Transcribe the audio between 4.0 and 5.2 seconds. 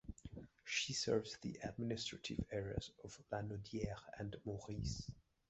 and Mauricie.